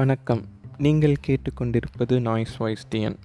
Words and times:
வணக்கம். 0.00 0.44
நீங்கள் 0.78 1.14
கேட்டுக்கொண்டிருப்பது 1.26 2.20
நாய்ஸ் 2.20 2.56
வாய்ஸ் 2.56 2.86
டிஎன் 2.94 3.16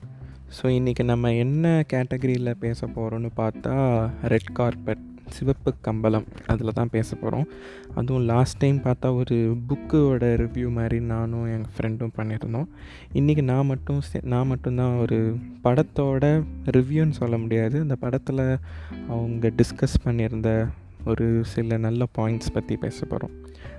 ஸோ 0.62 0.66
இன்றைக்கி 0.66 1.04
நம்ம 1.04 1.34
என்ன 1.34 1.84
கேட்டகரியில் 1.94 2.52
பேச 2.52 2.88
போகிறோன்னு 2.88 3.30
பார்த்தா 3.38 4.09
ரெட் 4.23 4.52
கார்பெட் 4.54 4.98
சிவப்பு 5.30 5.73
கம்பளம் 5.82 6.26
அதில் 6.48 6.73
தான் 6.73 6.90
பேச 6.91 7.16
போகிறோம் 7.16 7.48
அதுவும் 7.96 8.23
லாஸ்ட் 8.23 8.58
டைம் 8.58 8.77
பார்த்தா 8.77 9.16
ஒரு 9.16 9.58
புக்கோட 9.70 10.23
ரிவ்யூ 10.23 10.72
மாதிரி 10.72 11.00
நானும் 11.00 11.46
எங்கள் 11.46 11.72
ஃப்ரெண்டும் 11.77 12.12
பண்ணியிருந்தோம். 12.18 12.68
இன்றைக்கி 13.14 13.42
நான் 13.42 13.66
மட்டும் 13.66 14.02
சே- 14.14 14.23
நான் 14.23 14.48
மட்டும்தான் 14.48 14.98
ஒரு 14.98 15.38
படத்தோட 15.64 16.44
ரிவ்யூன்னு 16.66 17.12
சொல்ல 17.12 17.38
முடியாது. 17.38 17.80
அந்த 17.80 17.96
படத்தில் 17.96 18.57
அவங்க 19.10 19.48
டிஸ்கஸ் 19.48 20.05
பண்ணியிருந்த 20.05 20.68
ஒரு 21.05 21.41
சில 21.46 21.77
நல்ல 21.77 22.05
பாயிண்ட்ஸ் 22.18 22.54
பற்றி 22.54 22.76
பேச 22.76 23.05
போகிறோம் 23.05 23.38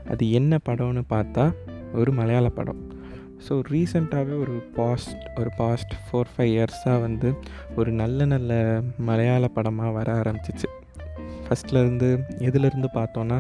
அது 0.09 0.31
என்ன 0.31 0.59
படம்னு 0.69 1.03
பார்த்தா 1.11 1.55
ஒரு 1.95 2.13
மலையாள 2.13 2.49
படம். 2.49 2.96
ஸோ 3.45 3.55
ரீசெண்டாகவே 3.73 4.37
ஒரு 4.45 4.55
பாஸ்ட் 4.77 5.25
ஒரு 5.41 5.51
பாஸ்ட் 5.59 5.93
ஃபோர் 6.05 6.31
ஃபைவ் 6.33 6.53
இயர்ஸாக 6.55 7.01
வந்து 7.01 7.29
ஒரு 7.77 7.93
நல்ல 8.01 8.25
நல்ல 8.25 8.81
மலையாள 9.09 9.47
படமாக 9.57 9.91
வர 9.91 10.09
ஆரம்பிச்சிச்சு. 10.23 10.69
ஃபஸ்ட்லேருந்து 11.45 12.09
எதுலேருந்து 12.49 12.89
பார்த்தோன்னா 12.97 13.39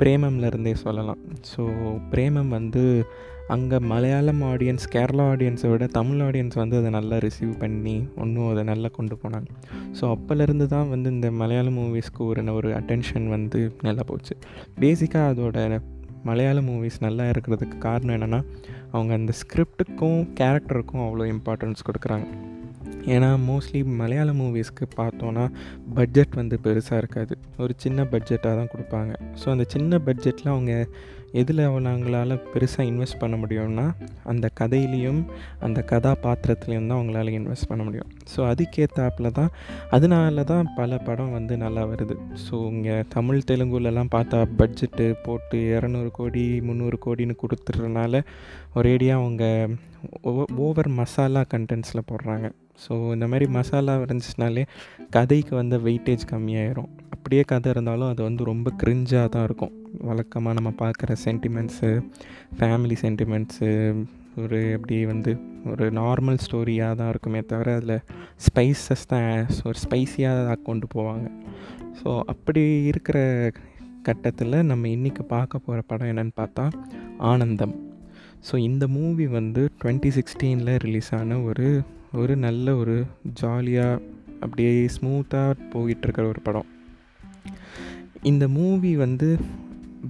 பிரேமம்லேருந்தே 0.00 0.74
சொல்லலாம். 0.86 1.20
ஸோ 1.52 1.62
பிரேமம் 2.12 2.48
வந்து 2.48 2.82
அங்கே 3.54 3.78
மலையாளம் 3.78 4.42
ஆடியன்ஸ் 4.50 4.84
கேரளா 4.94 5.24
ஆடியன்ஸை 5.32 5.68
விட 5.70 5.86
தமிழ் 5.96 6.20
ஆடியன்ஸ் 6.26 6.56
வந்து 6.60 6.76
அதை 6.80 6.90
நல்லா 6.90 7.16
ரிசீவ் 7.24 7.52
பண்ணி 7.62 7.96
ஒன்றும் 8.22 8.50
அதை 8.50 8.62
நல்லா 8.70 8.88
கொண்டு 8.88 9.16
போனாங்க. 9.22 9.48
ஸோ 9.98 10.04
அப்போலேருந்து 10.14 10.66
தான் 10.66 10.88
வந்து 10.88 11.10
இந்த 11.10 11.30
மலையாள 11.30 11.70
மூவிஸ்க்கு 11.70 12.22
ஒரு 12.30 12.44
ஒரு 12.58 12.70
அட்டென்ஷன் 12.78 13.28
வந்து 13.28 13.60
நல்லா 13.82 14.04
போச்சு. 14.06 14.36
பேசிக்காக 14.80 15.32
அதோட 15.32 15.80
மலையாள 16.30 16.58
மூவிஸ் 16.60 16.98
நல்லா 17.06 17.24
இருக்கிறதுக்கு 17.24 17.78
காரணம் 17.78 18.16
என்னென்னா 18.16 18.40
அவங்க 18.94 19.12
அந்த 19.20 19.32
ஸ்கிரிப்டுக்கும் 19.40 20.20
கேரக்டருக்கும் 20.40 21.04
அவ்வளோ 21.06 21.26
இம்பார்ட்டன்ஸ் 21.34 21.86
கொடுக்குறாங்க. 21.88 22.26
ஏன்னா 23.14 23.28
மோஸ்ட்லி 23.48 23.80
மலையாள 24.00 24.30
மூவிஸ்க்கு 24.40 24.84
பார்த்தோன்னா 24.96 25.44
பட்ஜெட் 25.94 26.38
வந்து 26.40 26.56
பெருசாக 26.64 27.02
இருக்காது. 27.02 27.34
ஒரு 27.64 27.72
சின்ன 27.84 28.02
பட்ஜெட்டாக 28.12 28.54
தான் 28.60 28.72
கொடுப்பாங்க. 28.74 29.12
ஸோ 29.40 29.46
அந்த 29.54 29.66
சின்ன 29.74 29.98
பட்ஜெட்டில் 30.06 30.52
அவங்க 30.54 30.74
எதில் 31.40 31.62
அவங்களால 31.68 32.38
பெருசாக 32.52 32.88
இன்வெஸ்ட் 32.90 33.18
பண்ண 33.22 33.36
முடியும்னா 33.42 33.86
அந்த 34.32 34.46
கதையிலையும் 34.60 35.20
அந்த 35.66 35.78
கதாபாத்திரத்துலேயும் 35.92 36.88
தான் 36.90 36.98
அவங்களால 36.98 37.32
இன்வெஸ்ட் 37.38 37.68
பண்ண 37.70 37.82
முடியும். 37.86 38.10
ஸோ 38.32 38.40
அதுக்கேற்றாப்புல 38.50 39.30
தான் 39.40 39.50
அதனால 39.96 40.44
தான் 40.52 40.70
பல 40.76 40.98
படம் 41.08 41.34
வந்து 41.38 41.56
நல்லா 41.64 41.84
வருது. 41.92 42.16
ஸோ 42.44 42.54
இங்கே 42.72 42.96
தமிழ் 43.16 43.46
தெலுங்குலலாம் 43.50 44.12
பார்த்தா 44.16 44.40
பட்ஜெட்டு 44.60 45.06
போட்டு 45.26 45.60
இரநூறு 45.76 46.10
கோடி 46.20 46.44
முந்நூறு 46.68 46.98
கோடின்னு 47.06 47.40
கொடுத்துட்றதுனால 47.42 48.22
ஒரேடியாக 48.78 49.20
அவங்க 49.22 49.44
ஓவர் 50.66 50.92
மசாலா 51.00 51.44
கண்டென்ட்ஸில் 51.54 52.08
போடுறாங்க. 52.12 52.46
ஸோ 52.78 52.92
இந்த 53.14 53.26
மாதிரி 53.30 53.46
மசாலா 53.56 53.94
இருந்துச்சுனாலே 54.04 54.64
கதைக்கு 55.16 55.52
வந்து 55.60 55.76
வெயிட்டேஜ் 55.86 56.24
கம்மியாயிரும். 56.32 56.90
அப்படியே 57.14 57.42
கதை 57.52 57.68
இருந்தாலும் 57.74 58.10
அது 58.12 58.22
வந்து 58.22 58.42
ரொம்ப 58.50 58.68
கிரிஞ்சாக 58.82 59.28
தான் 59.34 59.46
இருக்கும். 59.48 59.74
வழக்கமாக 60.08 60.56
நம்ம 60.58 60.70
பார்க்குற 60.82 61.12
சென்டிமெண்ட்ஸு 61.26 61.90
ஃபேமிலி 62.58 62.96
சென்டிமெண்ட்ஸு 63.04 63.70
ஒரு 64.42 64.58
அப்படி 64.76 64.96
வந்து 65.12 65.32
ஒரு 65.72 65.84
நார்மல் 66.00 66.40
ஸ்டோரியாக 66.44 66.98
தான் 67.00 67.10
இருக்குமே 67.12 67.40
தவிர 67.52 67.74
அதில் 67.80 67.98
ஸ்பைசஸ் 68.46 69.06
தான் 69.12 69.28
ஒரு 69.68 69.78
ஸ்பைஸியாக 69.84 70.56
கொண்டு 70.68 70.86
போவாங்க. 70.94 71.26
ஸோ 72.00 72.08
அப்படி 72.32 72.62
இருக்கிற 72.90 73.18
கட்டத்தில் 74.08 74.56
நம்ம 74.70 74.88
இன்றைக்கி 74.96 75.22
பார்க்க 75.34 75.64
போகிற 75.66 75.82
படம் 75.90 76.10
என்னென்னு 76.12 76.34
பார்த்தா 76.40 76.64
ஆனந்தம். 77.30 77.74
ஸோ 78.48 78.54
இந்த 78.68 78.84
மூவி 78.96 79.26
வந்து 79.38 79.62
டுவெண்ட்டி 79.82 80.10
சிக்ஸ்டீனில் 80.18 80.80
ரிலீஸ் 80.84 81.12
ஆன 81.18 81.38
ஒரு 81.40 81.68
ஒரு 82.20 82.36
நல்ல 82.36 82.76
ஒரு 82.76 82.94
ஜாலியாக 83.40 84.02
அப்படியே 84.40 84.72
ஸ்மூத்தாக 84.96 85.54
போயிட்டுருக்கிற 85.72 86.24
ஒரு 86.28 86.40
படம். 86.42 86.68
இந்த 88.22 88.48
மூவி 88.48 88.96
வந்து 88.96 89.28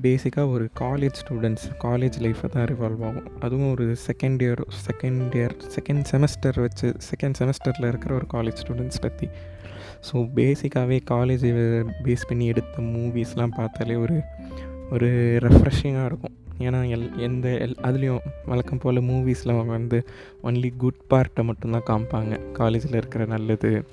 பேசிக்காக 0.03 0.47
ஒரு 0.49 0.65
காலேஜ் 0.81 1.19
ஸ்டூடெண்ட்ஸ் 1.21 1.67
காலேஜ் 1.83 2.17
லைஃப்பை 2.25 2.49
தான் 2.49 2.67
ரிவால்வ் 2.71 3.03
ஆகும். 3.09 3.29
அதுவும் 3.41 3.71
ஒரு 3.71 3.97
second 4.07 4.41
year 4.47 4.63
second 4.87 5.35
year 5.41 5.57
second 5.77 6.05
semester 6.13 6.61
வச்சு 6.61 6.89
செகண்ட் 7.11 7.39
செமஸ்டரில் 7.41 7.89
இருக்கிற 7.89 8.15
ஒரு 8.15 8.27
காலேஜ் 8.33 8.63
ஸ்டூடெண்ட்ஸ் 8.63 9.03
பற்றி 9.03 9.29
ஸோ 10.09 10.17
பேசிக்காகவே 10.39 10.99
காலேஜை 11.11 11.51
பேஸ் 12.05 12.29
பண்ணி 12.29 12.47
எடுத்த 12.47 12.83
மூவிஸ்லாம் 12.83 13.57
பார்த்தாலே 13.57 13.95
ஒரு 13.97 14.17
ஒரு 14.91 15.09
ரெஃப்ரெஷிங்காக 15.47 16.05
இருக்கும். 16.05 16.37
ஏன்னா 16.59 16.81
எல் 16.89 17.19
எந்த 17.19 17.49
எல் 17.49 17.77
அதுலேயும் 17.83 18.21
வழக்கம் 18.47 18.79
போல் 18.79 19.01
மூவிஸில் 19.01 19.67
வந்து 19.67 20.05
ஒன்லி 20.43 20.77
குட் 20.77 21.01
பார்ட்டை 21.11 21.45
மட்டும்தான் 21.45 21.87
காமிப்பாங்க. 21.87 22.53
காலேஜில் 22.53 22.95
இருக்கிற 22.95 23.25
நல்லது 23.25 23.85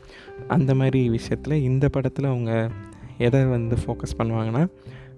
அந்த 0.48 0.76
மாதிரி 0.76 1.10
விஷயத்தில் 1.10 1.62
இந்த 1.62 1.90
படத்தில் 1.90 2.26
அவங்க 2.26 2.72
எதை 3.18 3.46
வந்து 3.46 3.76
ஃபோக்கஸ் 3.76 4.18
பண்ணுவாங்கன்னா 4.18 4.68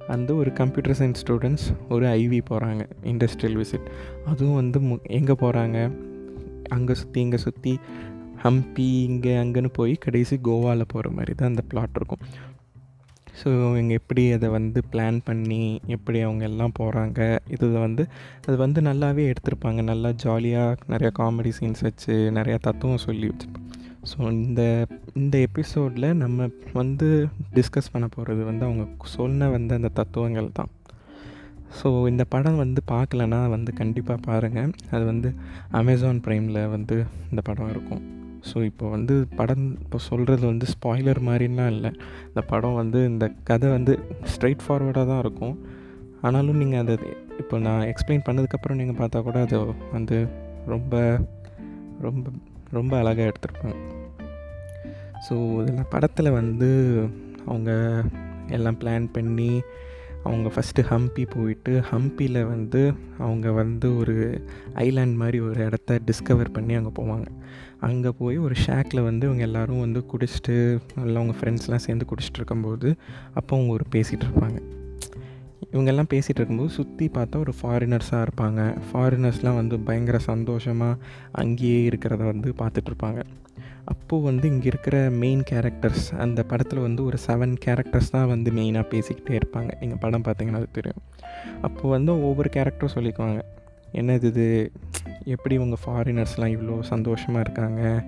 வந்து 0.07 0.35
ஒரு 0.35 0.53
கம்ப்யூட்டர் 0.53 0.97
சயின்ஸ் 0.99 1.21
ஸ்டூடெண்ட்ஸ் 1.23 1.67
ஒரு 1.89 2.05
ஐவி 2.05 2.41
போகிறாங்க 2.49 2.85
இண்டஸ்ட்ரியல் 3.03 3.59
விசிட் 3.59 3.89
அதுவும் 4.25 4.55
வந்து 4.55 4.79
மு 4.79 4.97
எங்கே 5.07 5.33
போகிறாங்க 5.33 5.91
அங்கே 6.69 6.93
சுற்றி 6.93 7.21
இங்கே 7.21 7.37
சுற்றி 7.37 7.79
ஹம்பி 8.43 9.03
இங்கே 9.03 9.35
அங்கேன்னு 9.35 9.69
போய் 9.73 9.93
கடைசி 9.95 10.39
கோவாவில் 10.43 10.83
போகிற 10.87 11.09
மாதிரி 11.09 11.33
தான் 11.35 11.49
அந்த 11.49 11.61
பிளாட் 11.61 11.95
இருக்கும். 11.95 12.19
ஸோ 13.39 13.47
இவங்க 13.59 13.93
எப்படி 13.99 14.31
அதை 14.31 14.49
வந்து 14.49 14.79
பிளான் 14.91 15.17
பண்ணி 15.25 15.81
எப்படி 15.95 16.21
அவங்க 16.21 16.43
எல்லாம் 16.49 16.75
போகிறாங்க 16.79 17.39
இது 17.55 17.67
வந்து 17.85 18.03
அது 18.47 18.55
வந்து 18.57 18.81
நல்லாவே 18.81 19.23
எடுத்திருப்பாங்க. 19.31 19.81
நல்லா 19.81 20.11
ஜாலியாக 20.23 20.77
நிறையா 20.93 21.11
காமெடி 21.19 21.51
சீன்ஸ் 21.59 21.85
வச்சு 21.87 22.15
நிறையா 22.37 22.57
தத்துவம் 22.67 23.03
சொல்லி 23.07 23.27
வச்சுருப்பாங்க. 23.31 23.69
ஸோ 24.11 24.19
இந்த 24.31 24.61
இந்த 25.15 25.35
எபிசோடில் 25.47 26.07
நம்ம 26.13 26.47
வந்து 26.73 27.09
டிஸ்கஸ் 27.57 27.91
பண்ண 27.91 28.07
போகிறது 28.07 28.43
வந்து 28.43 28.65
அவங்க 28.65 28.85
சொன்ன 29.17 29.49
வந்து 29.49 29.73
அந்த 29.75 29.91
தத்துவங்கள் 29.99 30.55
தான். 30.59 30.71
ஸோ 31.77 32.07
இந்த 32.09 32.23
படம் 32.33 32.61
வந்து 32.63 32.81
பார்க்கலனா 32.91 33.39
வந்து 33.49 33.73
கண்டிப்பாக 33.73 34.19
பாருங்கள் 34.25 34.73
அது 34.95 35.05
வந்து 35.05 35.29
அமேசான் 35.79 36.21
ப்ரைமில் 36.27 36.69
வந்து 36.75 36.97
இந்த 37.31 37.41
படம் 37.41 37.69
இருக்கும். 37.69 38.03
ஸோ 38.49 38.57
இப்போ 38.69 38.85
வந்து 38.89 39.15
படம் 39.35 39.65
இப்போ 39.83 39.97
சொல்கிறது 40.07 40.45
வந்து 40.45 40.65
ஸ்பாய்லர் 40.73 41.19
மாதிரிலாம் 41.27 41.71
இல்லை. 41.75 41.91
இந்த 42.27 42.41
படம் 42.51 42.79
வந்து 42.81 42.99
இந்த 43.11 43.25
கதை 43.49 43.69
வந்து 43.69 43.93
ஸ்ட்ரைட் 44.33 44.65
ஃபார்வர்டாக 44.65 45.05
தான் 45.11 45.21
இருக்கும். 45.25 45.55
ஆனாலும் 46.21 46.59
நீங்கள் 46.61 46.81
அதை 46.83 46.95
இப்போ 47.41 47.55
நான் 47.67 47.87
எக்ஸ்பிளைன் 47.91 48.25
பண்ணதுக்கப்புறம் 48.27 48.79
நீங்கள் 48.81 48.99
பார்த்தா 49.01 49.21
கூட 49.21 49.39
அது 49.45 49.59
வந்து 49.95 50.17
ரொம்ப 50.73 50.93
ரொம்ப 52.01 52.25
ரொம்ப 52.71 52.93
அழகாக 52.97 53.29
எடுத்திருப்பாங்க. 53.29 53.79
ஸோ 55.25 55.33
இதில் 55.61 55.89
படத்தில் 55.89 56.37
வந்து 56.39 56.69
அவங்க 57.45 57.71
எல்லாம் 58.49 58.79
பிளான் 58.81 59.07
பண்ணி 59.11 59.51
அவங்க 60.23 60.51
ஃபஸ்ட்டு 60.55 60.83
ஹம்பி 60.83 61.23
போயிட்டு 61.29 61.83
ஹம்பியில் 61.91 62.47
வந்து 62.47 62.93
அவங்க 63.17 63.51
வந்து 63.51 63.97
ஒரு 63.97 64.45
ஐலாண்ட் 64.75 65.15
மாதிரி 65.15 65.39
ஒரு 65.39 65.65
இடத்த 65.65 65.99
டிஸ்கவர் 66.05 66.53
பண்ணி 66.53 66.73
அங்கே 66.73 67.01
போவாங்க. 67.01 67.25
அங்கே 67.79 68.11
போய் 68.17 68.37
ஒரு 68.37 68.55
ஷேக்கில் 68.65 69.03
வந்து 69.03 69.25
இவங்க 69.25 69.43
எல்லோரும் 69.43 69.79
வந்து 69.79 70.05
குடிச்சிட்டு 70.11 70.79
எல்லாம் 70.95 71.23
அவங்க 71.23 71.35
ஃப்ரெண்ட்ஸ்லாம் 71.39 71.85
சேர்ந்து 71.85 72.05
குடிச்சிட்டு 72.09 72.33
இருக்கும்போது 72.33 72.95
அப்போ 73.33 73.55
அவங்க 73.55 73.73
ஒரு 73.73 73.85
பேசிகிட்டு 73.91 74.27
இருப்பாங்க. 74.27 74.59
இவங்கெல்லாம் 75.71 76.11
பேசிகிட்டு 76.13 76.39
இருக்கும்போது 76.39 76.69
சுற்றி 76.69 77.11
பார்த்தா 77.13 77.37
ஒரு 77.37 77.53
ஃபாரினர்ஸாக 77.61 78.25
இருப்பாங்க. 78.25 78.77
ஃபாரினர்ஸ்லாம் 78.89 79.55
வந்து 79.55 79.79
பயங்கர 79.79 80.17
சந்தோஷமாக 80.17 80.97
அங்கேயே 81.31 81.89
இருக்கிறத 81.89 82.23
வந்து 82.23 82.53
பார்த்துட்ருப்பாங்க 82.57 83.23
அப்போது 83.85 84.23
வந்து 84.23 84.47
இங்கே 84.47 84.67
இருக்கிற 84.67 85.09
மெயின் 85.09 85.43
கேரக்டர்ஸ் 85.51 86.13
அந்த 86.15 86.43
படத்தில் 86.43 86.79
வந்து 86.79 87.05
ஒரு 87.05 87.17
செவன் 87.27 87.55
கேரக்டர்ஸ் 87.65 88.09
தான் 88.09 88.27
வந்து 88.27 88.51
மெயினாக 88.51 88.85
பேசிக்கிட்டே 88.93 89.33
இருப்பாங்க. 89.35 89.71
நீங்கள் 89.79 89.97
படம் 89.97 90.23
பார்த்தீங்கன்னா 90.23 90.53
அது 90.53 90.69
தெரியும். 90.71 91.01
அப்போது 91.61 91.87
வந்து 91.87 92.21
ஒவ்வொரு 92.21 92.49
கேரக்டரும் 92.53 92.95
சொல்லிக்குவாங்க. 92.95 93.41
என்னது 93.93 94.23
இது? 94.23 94.71
எப்படி 95.25 95.57
உங்கள் 95.57 95.81
ஃபாரினர்ஸ்லாம் 95.85 96.53
இவ்வளோ 96.55 96.79
சந்தோஷமாக 96.79 97.39
இருக்காங்க? 97.39 98.03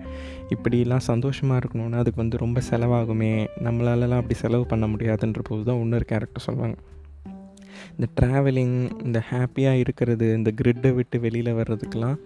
இப்படிலாம் 0.49 1.07
சந்தோஷமாக 1.11 1.59
இருக்கணும்னா 1.61 1.97
அதுக்கு 1.97 2.21
வந்து 2.21 2.37
ரொம்ப 2.37 2.61
செலவாகுமே. 2.69 3.47
நம்மளாலலாம் 3.63 4.17
அப்படி 4.17 4.33
செலவு 4.33 4.65
பண்ண 4.65 4.87
முடியாதுன்ற 4.87 5.39
போது 5.43 5.63
தான் 5.63 5.79
இன்னொரு 5.79 6.05
கேரக்டர் 6.05 6.45
சொல்லுவாங்க. 6.45 6.77
இந்த 7.97 8.07
ட்ராவலிங் 8.21 9.03
இந்த 9.03 9.23
ஹாப்பியாக 9.31 9.73
இருக்கிறது 9.73 10.33
இந்த 10.33 10.51
கிரிட்டை 10.51 10.91
விட்டு 10.91 11.19
வெளியில் 11.19 11.53
வர்றதுக்கெலாம் 11.53 12.17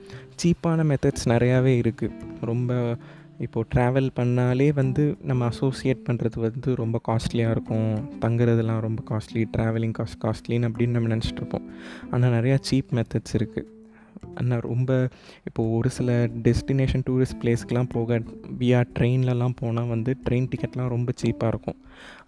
சீப்பான 0.44 0.84
மெத்தட்ஸ் 0.84 1.28
நிறையாவே 1.28 1.74
இருக்குது 1.81 2.12
ரொம்ப 2.42 2.98
இப்போது 3.39 3.68
ட்ராவல் 3.75 4.09
பண்ணாலே 4.15 4.74
வந்து 4.74 5.18
நம்ம 5.21 5.45
அசோசியேட் 5.45 6.06
பண்ணுறது 6.09 6.39
வந்து 6.39 6.75
ரொம்ப 6.75 7.01
காஸ்ட்லியாக 7.07 7.56
இருக்கும். 7.56 7.91
தங்குறதுலாம் 8.21 8.80
ரொம்ப 8.80 9.03
காஸ்ட்லி 9.09 9.44
ட்ராவலிங் 9.57 9.97
காஸ்ட் 10.00 10.21
காஸ்ட்லின்னு 10.21 10.69
அப்படின்னு 10.69 10.95
நம்ம 10.97 11.15
நினச்சிட்ருப்போம் 11.15 11.68
ஆனால் 12.12 12.31
நிறையா 12.31 12.57
சீப் 12.69 12.95
மெத்தட்ஸ் 12.95 13.36
இருக்குது 13.39 13.68
அண்ணா 14.39 14.57
ரொம்ப 14.69 14.92
இப்போது 15.48 15.71
ஒரு 15.77 15.89
சில 15.98 16.12
டெஸ்டினேஷன் 16.48 17.04
டூரிஸ்ட் 17.07 17.39
பிளேஸ்க்கெலாம் 17.42 17.92
போக 17.95 18.19
வியா 18.62 18.81
ட்ரெயின்லலாம் 18.98 19.56
போனால் 19.62 19.92
வந்து 19.94 20.12
ட்ரெயின் 20.25 20.50
டிக்கெட்லாம் 20.51 20.92
ரொம்ப 20.95 21.13
சீப்பாக 21.21 21.51
இருக்கும். 21.54 21.80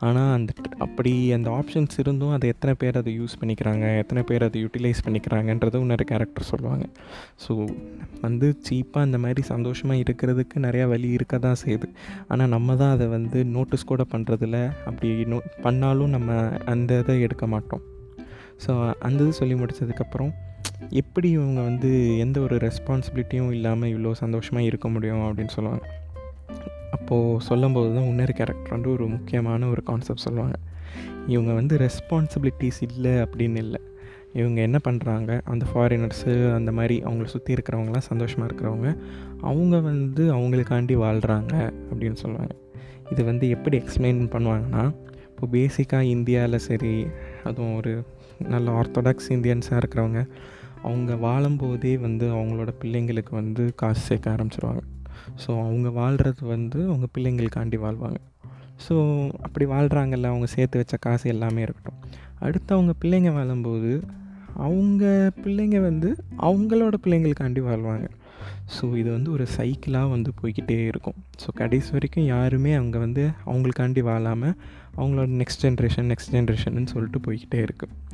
ஆனால் 0.07 0.31
அந்த 0.37 0.51
அப்படி 0.85 1.11
அந்த 1.37 1.49
ஆப்ஷன்ஸ் 1.59 1.99
இருந்தும் 2.03 2.33
அதை 2.37 2.49
எத்தனை 2.53 2.73
பேர் 2.81 2.99
அதை 3.01 3.11
யூஸ் 3.19 3.37
பண்ணிக்கிறாங்க 3.41 3.85
எத்தனை 4.03 4.23
பேர் 4.29 4.45
அதை 4.47 4.61
யூட்டிலைஸ் 4.63 5.03
பண்ணிக்கிறாங்கன்றது 5.05 5.81
இன்னொரு 5.83 6.05
கேரக்டர் 6.11 6.49
சொல்லுவாங்க. 6.51 6.85
ஸோ 7.43 7.53
வந்து 8.25 8.49
சீப்பாக 8.69 9.07
அந்த 9.07 9.19
மாதிரி 9.25 9.43
சந்தோஷமாக 9.53 10.03
இருக்கிறதுக்கு 10.05 10.65
நிறையா 10.67 10.87
வழி 10.93 11.09
இருக்க 11.17 11.37
தான் 11.47 11.61
செய்யுது. 11.63 11.89
ஆனால் 12.27 12.53
நம்ம 12.55 12.75
தான் 12.81 12.95
அதை 12.97 13.07
வந்து 13.17 13.39
நோட்டீஸ் 13.55 13.89
கூட 13.93 14.05
பண்ணுறதில்ல 14.15 14.59
அப்படி 14.89 15.09
நோ 15.33 15.39
பண்ணாலும் 15.67 16.13
நம்ம 16.17 16.41
அந்த 16.73 16.99
இதை 17.03 17.21
எடுக்க 17.27 17.47
மாட்டோம். 17.47 17.85
ஸோ 18.65 18.71
அந்த 19.07 19.19
இது 19.23 19.33
சொல்லி 19.33 19.55
முடித்ததுக்கப்புறம் 19.55 20.31
எப்படி 21.01 21.27
இவங்க 21.29 21.59
வந்து 21.61 21.89
எந்த 22.17 22.39
ஒரு 22.39 22.55
ரெஸ்பான்சிபிலிட்டியும் 22.57 23.51
இல்லாமல் 23.57 23.91
இவ்வளோ 23.93 24.11
சந்தோஷமாக 24.23 24.65
இருக்க 24.65 24.87
முடியும் 24.89 25.23
அப்படின்னு 25.27 25.53
சொல்லுவாங்க. 25.57 25.85
அப்போது 26.95 27.39
சொல்லும்போது 27.49 27.89
தான் 27.95 28.07
இன்னொரு 28.11 28.33
கேரக்டர் 28.33 28.75
வந்து 28.75 28.89
ஒரு 28.91 29.07
முக்கியமான 29.07 29.67
ஒரு 29.67 29.81
கான்செப்ட் 29.83 30.25
சொல்லுவாங்க. 30.27 30.55
இவங்க 31.27 31.51
வந்து 31.53 31.77
ரெஸ்பான்சிபிலிட்டிஸ் 31.77 32.81
இல்லை 32.87 33.13
அப்படின்னு 33.25 33.61
இல்லை. 33.65 33.81
இவங்க 34.33 34.59
என்ன 34.67 34.77
பண்ணுறாங்க 34.87 35.31
அந்த 35.51 35.65
ஃபாரினர்ஸு 35.69 36.33
அந்த 36.57 36.71
மாதிரி 36.71 36.95
அவங்கள 37.07 37.25
சுற்றி 37.25 37.55
இருக்கிறவங்களாம் 37.55 38.07
சந்தோஷமாக 38.11 38.47
இருக்கிறவங்க 38.49 38.89
அவங்க 39.49 39.75
வந்து 39.79 40.23
அவங்களுக்காண்டி 40.35 40.95
வாழ்கிறாங்க 41.05 41.53
அப்படின்னு 41.89 42.19
சொல்லுவாங்க. 42.23 42.53
இது 43.11 43.21
வந்து 43.23 43.45
எப்படி 43.49 43.77
எக்ஸ்பிளைன் 43.83 44.21
பண்ணுவாங்கன்னா 44.35 44.83
இப்போ 45.29 45.47
பேசிக்காக 45.57 46.11
இந்தியாவில் 46.15 46.65
சரி 46.69 46.93
அதுவும் 47.43 47.75
ஒரு 47.75 47.93
நல்ல 48.47 48.71
ஆர்த்தடாக்ஸ் 48.71 49.29
இந்தியன்ஸாக 49.29 49.81
இருக்கிறவங்க 49.81 50.27
அவங்க 50.83 51.13
வாழும்போதே 51.13 51.99
வந்து 51.99 52.33
அவங்களோட 52.33 52.73
பிள்ளைங்களுக்கு 52.81 53.29
வந்து 53.29 53.71
காசு 53.75 54.01
சேர்க்க 54.01 54.35
ஆரம்பிச்சிருவாங்க. 54.35 54.81
ஸோ 55.45 55.49
அவங்க 55.65 55.89
வாழ்கிறது 55.89 56.47
வந்து 56.47 56.85
அவங்க 56.85 57.07
பிள்ளைங்களுக்காண்டி 57.17 57.77
வாழ்வாங்க. 57.77 58.17
ஸோ 58.87 58.95
அப்படி 59.41 59.65
வாழ்கிறாங்கல்ல 59.65 60.23
அவங்க 60.23 60.45
சேர்த்து 60.45 60.77
வச்ச 60.77 60.97
காசு 60.97 61.29
எல்லாமே 61.29 61.61
இருக்கட்டும். 61.61 61.99
அடுத்து 62.39 62.75
அவங்க 62.75 62.93
பிள்ளைங்க 63.01 63.33
வாழும்போது 63.33 64.03
அவங்க 64.55 65.31
பிள்ளைங்க 65.43 65.81
வந்து 65.81 66.15
அவங்களோட 66.37 66.93
பிள்ளைங்களுக்காண்டி 67.03 67.61
வாழ்வாங்க. 67.61 68.07
ஸோ 68.75 68.97
இது 68.97 69.11
வந்து 69.11 69.31
ஒரு 69.31 69.47
சைக்கிளாக 69.57 70.09
வந்து 70.09 70.31
போய்கிட்டே 70.41 70.85
இருக்கும். 70.87 71.15
ஸோ 71.41 71.47
கடைசி 71.53 71.91
வரைக்கும் 71.91 72.25
யாருமே 72.25 72.73
அவங்க 72.73 72.97
வந்து 72.99 73.29
அவங்களுக்காண்டி 73.45 73.99
வாழாமல் 73.99 74.55
அவங்களோட 74.97 75.41
நெக்ஸ்ட் 75.41 75.61
ஜென்ரேஷன் 75.61 76.11
நெக்ஸ்ட் 76.11 76.31
ஜென்ரேஷன் 76.31 76.85
சொல்லிட்டு 76.85 77.19
போய்கிட்டே 77.19 77.67
இருக்குது 77.67 78.09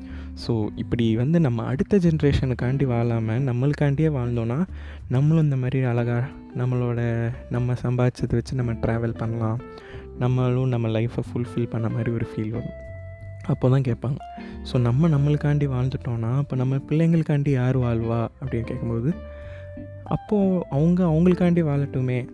ஸோ 0.47 0.67
இப்படி 0.75 1.15
வந்து 1.15 1.39
நம்ம 1.39 1.63
அடுத்த 1.63 1.97
ஜென்ரேஷனுக்காண்டி 1.97 2.85
வாழாமல் 2.85 3.41
நம்மளுக்காண்டியே 3.41 4.09
வாழ்ந்தோன்னா 4.17 4.67
நம்மளும் 5.09 5.43
இந்த 5.43 5.55
மாதிரி 5.55 5.83
அழகாக 5.83 6.25
நம்மளோட 6.57 7.31
நம்ம 7.49 7.73
சம்பாதிச்சதை 7.73 8.31
வச்சு 8.31 8.55
நம்ம 8.55 8.71
ட்ராவல் 8.71 9.17
பண்ணலாம். 9.17 9.59
நம்மளும் 10.19 10.67
நம்ம 10.67 10.87
லைஃப்பை 10.87 11.23
ஃபுல்ஃபில் 11.33 11.69
பண்ண 11.69 11.89
மாதிரி 11.89 12.11
ஒரு 12.11 12.27
ஃபீல் 12.35 12.49
வரும். 12.49 12.77
அப்போ 13.43 13.69
தான் 13.69 13.81
கேட்பாங்க. 13.81 14.17
ஸோ 14.71 14.79
நம்ம 14.79 15.09
நம்மளுக்காண்டி 15.09 15.67
வாழ்ந்துட்டோன்னா 15.67 16.37
அப்போ 16.37 16.55
நம்ம 16.55 16.75
பிள்ளைங்களுக்காண்டி 16.75 17.49
யார் 17.49 17.77
வாழ்வா? 17.77 18.27
அப்படின்னு 18.41 18.61
கேட்கும்போது 18.61 19.13
அப்போது 20.03 20.65
அவங்க 20.69 21.03
அவங்களுக்காண்டி 21.03 21.63
வாழட்டுமே 21.63 22.27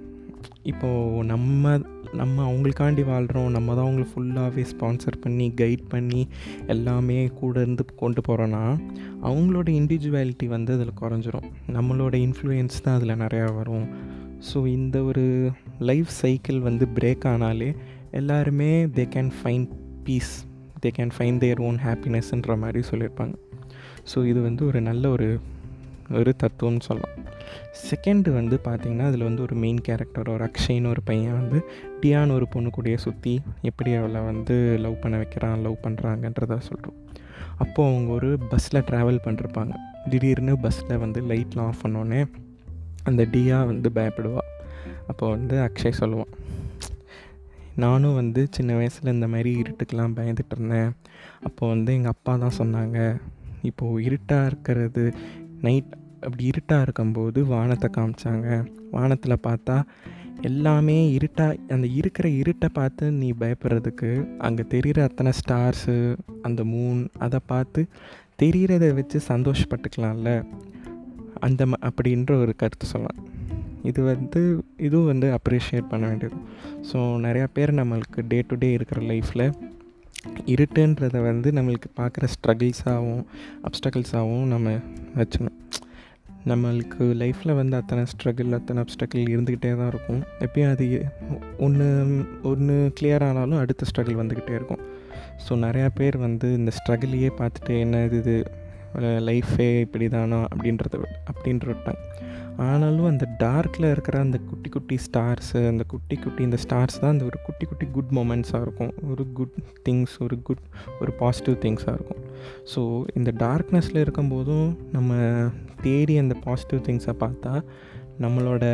இப்போது 0.64 1.24
நம்ம 1.24 1.78
நம்ம 2.14 2.38
அவங்களுக்காண்டி 2.50 3.04
வாழ்கிறோம் 3.06 3.50
நம்ம 3.52 3.76
தான் 3.76 3.86
அவங்களை 3.86 4.06
ஃபுல்லாகவே 4.12 4.64
ஸ்பான்சர் 4.72 5.18
பண்ணி 5.22 5.54
கைட் 5.62 5.84
பண்ணி 5.90 6.22
எல்லாமே 6.68 7.28
கூட 7.40 7.62
இருந்து 7.62 7.86
கொண்டு 7.96 8.22
போகிறோன்னா 8.28 8.64
அவங்களோட 9.24 9.68
இண்டிவிஜுவாலிட்டி 9.80 10.48
வந்து 10.48 10.74
அதில் 10.74 11.00
குறைஞ்சிரும். 11.02 11.48
நம்மளோட 11.72 12.16
இன்ஃப்ளூயன்ஸ் 12.28 12.84
தான் 12.84 12.96
அதில் 12.96 13.22
நிறையா 13.26 13.56
வரும். 13.56 13.88
ஸோ 14.50 14.68
இந்த 14.68 15.04
ஒரு 15.04 15.52
லைஃப் 15.80 16.12
சைக்கிள் 16.22 16.60
வந்து 16.60 16.88
பிரேக் 16.96 17.26
ஆனாலே 17.26 17.70
எல்லாருமே 18.12 18.72
they 18.86 19.06
can 19.16 19.32
find 19.40 19.68
peace 20.04 20.34
they 20.86 20.92
can 20.98 21.14
find 21.18 21.38
their 21.38 21.60
own 21.60 21.80
ஹாப்பினஸ்ன்ற 21.86 22.58
மாதிரி 22.58 22.82
சொல்லியிருப்பாங்க. 22.92 23.36
ஸோ 24.14 24.26
இது 24.26 24.42
வந்து 24.42 24.66
ஒரு 24.66 24.82
நல்ல 24.82 25.10
ஒரு 25.10 25.40
ஒரு 26.20 26.36
தத்துவம்னு 26.44 26.86
சொல்லலாம். 26.88 27.16
செகண்டு 27.90 28.30
வந்து 28.34 28.60
பார்த்திங்கன்னா 28.64 29.06
அதில் 29.06 29.24
வந்து 29.24 29.42
ஒரு 29.42 29.56
மெயின் 29.56 29.82
கேரக்டர் 29.82 30.30
ஒரு 30.30 30.44
அக்ஷய்னு 30.44 30.88
ஒரு 30.88 31.02
பையன் 31.04 31.38
வந்து 31.40 31.60
டியான்னு 32.02 32.32
ஒரு 32.32 32.48
பொண்ணு 32.48 32.70
கூடயே 32.78 32.98
சுற்றி 32.98 33.42
எப்படி 33.62 33.94
அவளை 33.94 34.22
வந்து 34.22 34.78
லவ் 34.80 35.02
பண்ண 35.02 35.18
வைக்கிறான் 35.18 35.62
லவ் 35.62 35.84
பண்ணுறாங்கன்றத 35.84 36.58
சொல்கிறோம் 36.60 37.00
அப்போது 37.58 37.90
அவங்க 37.92 38.12
ஒரு 38.12 38.30
பஸ்ஸில் 38.50 38.82
ட்ராவல் 38.82 39.24
பண்ணிருப்பாங்க. 39.26 39.74
திடீர்னு 40.10 40.54
பஸ்ஸில் 40.58 40.98
வந்து 40.98 41.22
லைட்லாம் 41.22 41.70
ஆஃப் 41.72 41.84
பண்ணோன்னே 41.84 42.22
அந்த 43.04 43.22
டியா 43.24 43.66
வந்து 43.66 43.90
பயப்படுவாள் 43.96 44.50
அப்போ 45.08 45.30
வந்து 45.30 45.56
அக்ஷய் 45.58 46.00
சொல்லுவான் 46.00 46.32
நானும் 47.76 48.16
வந்து 48.16 48.48
சின்ன 48.52 48.76
வயசில் 48.76 49.14
இந்த 49.14 49.28
மாதிரி 49.28 49.52
இருட்டுக்கெலாம் 49.62 50.16
பயந்துட்டு 50.18 50.56
இருந்தேன். 50.58 50.92
அப்போ 51.42 51.68
வந்து 51.68 51.94
எங்கள் 51.94 52.12
அப்பா 52.12 52.34
தான் 52.36 52.58
சொன்னாங்க 52.58 52.98
இப்போது 53.62 54.04
இருட்டாக 54.04 54.46
இருக்கிறது 54.46 55.04
நைட் 55.62 55.94
அப்படி 56.24 56.46
இருட்டாக 56.46 56.86
இருக்கும்போது 56.86 57.40
வானத்தை 57.46 57.90
காமிச்சாங்க. 57.98 58.48
வானத்தில் 58.92 59.44
பார்த்தா 59.48 59.78
எல்லாமே 60.42 60.98
இருட்டாக 61.12 61.60
அந்த 61.70 61.88
இருக்கிற 62.00 62.28
இருட்டை 62.30 62.70
பார்த்து 62.74 63.12
நீ 63.12 63.34
பயப்படுறதுக்கு 63.42 64.10
அங்கே 64.38 64.64
தெரிகிற 64.68 65.04
அத்தனை 65.04 65.32
ஸ்டார்ஸு 65.40 65.96
அந்த 66.42 66.64
மூன் 66.64 67.02
அதை 67.26 67.40
பார்த்து 67.46 67.82
தெரிகிறத 68.42 68.94
வச்சு 68.94 69.20
சந்தோஷப்பட்டுக்கலாம்ல. 69.28 70.32
அந்த 71.40 71.66
ம 71.66 71.78
அப்படின்ற 71.88 72.32
ஒரு 72.44 72.54
கருத்து 72.56 72.86
சொல்லலாம். 72.86 73.22
இது 73.84 74.02
வந்து 74.04 74.42
இதுவும் 74.78 75.10
வந்து 75.12 75.28
அப்ரிஷியேட் 75.38 75.90
பண்ண 75.90 76.04
வேண்டியது. 76.08 76.38
ஸோ 76.90 77.00
நிறையா 77.26 77.48
பேர் 77.54 77.72
நம்மளுக்கு 77.80 78.22
டே 78.28 78.40
டு 78.48 78.56
டே 78.56 78.72
இருக்கிற 78.74 79.02
லைஃப்பில் 79.02 79.46
இருட்டுன்றதை 80.54 81.20
வந்து 81.30 81.52
நம்மளுக்கு 81.52 81.90
பார்க்குற 82.00 82.28
ஸ்ட்ரகிள்ஸாகவும் 82.36 83.24
அப்டக்கிள்ஸாகவும் 83.68 84.52
நம்ம 84.54 84.76
வச்சுக்கணும். 85.18 85.58
நம்மளுக்கு 86.52 87.04
லைஃப்பில் 87.22 87.58
வந்து 87.60 87.76
அத்தனை 87.80 88.04
ஸ்ட்ரகிள் 88.14 88.56
அத்தனை 88.58 88.82
ஸ்ட்ரகிள் 88.94 89.32
இருந்துக்கிட்டே 89.34 89.72
தான் 89.82 89.92
இருக்கும். 89.94 90.22
எப்பயும் 90.46 90.72
அது 90.74 90.86
ஒன்று 91.66 91.88
ஒன்று 92.52 92.76
கிளியர் 93.00 93.26
ஆனாலும் 93.30 93.62
அடுத்த 93.64 93.88
ஸ்ட்ரகிள் 93.90 94.20
வந்துக்கிட்டே 94.22 94.56
இருக்கும். 94.60 94.84
ஸோ 95.46 95.54
நிறையா 95.66 95.88
பேர் 96.00 96.18
வந்து 96.26 96.48
இந்த 96.60 96.72
ஸ்ட்ரகிளையே 96.80 97.30
பார்த்துட்டு 97.40 97.76
என்ன 97.86 98.04
இது 98.20 98.36
லைஃபே 99.28 99.68
இப்படி 99.86 100.08
தானா 100.16 100.40
அப்படின்றத 100.54 100.98
அப்படின்ற 101.32 101.68
விட்டாங்க 101.72 102.02
ஆனாலும் 102.68 103.08
அந்த 103.12 103.26
டார்க்கில் 103.44 103.92
இருக்கிற 103.92 104.20
அந்த 104.20 104.38
குட்டி 104.50 104.70
குட்டி 104.70 104.98
ஸ்டார்ஸு 105.06 105.60
அந்த 105.72 105.84
குட்டி 105.84 106.16
குட்டி 106.16 106.42
இந்த 106.44 106.58
ஸ்டார்ஸ் 106.64 107.00
தான் 107.00 107.14
அந்த 107.14 107.26
ஒரு 107.26 107.38
குட்டி 107.46 107.66
குட்டி 107.66 107.86
குட் 107.86 108.12
மூமெண்ட்ஸாக 108.18 108.62
இருக்கும். 108.62 108.94
ஒரு 109.12 109.24
குட் 109.34 109.56
திங்ஸ் 109.88 110.16
ஒரு 110.22 110.42
குட் 110.42 110.64
ஒரு 111.02 111.12
பாசிட்டிவ் 111.12 111.58
திங்ஸாக 111.66 111.96
இருக்கும். 111.98 112.22
ஸோ 112.74 113.06
இந்த 113.16 113.34
டார்க்னஸில் 113.38 114.04
இருக்கும்போதும் 114.06 114.70
நம்ம 114.92 115.14
தேடி 115.82 116.18
அந்த 116.18 116.36
பாசிட்டிவ் 116.46 116.82
திங்ஸை 116.90 117.16
பார்த்தா 117.26 117.54
நம்மளோட 118.22 118.66